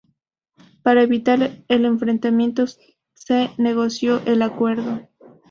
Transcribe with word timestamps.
Para 0.81 1.03
evitar 1.03 1.59
el 1.67 1.85
enfrentamiento 1.85 2.65
se 3.13 3.51
negoció 3.59 4.19
el 4.25 4.41
acuerdo. 4.41 5.07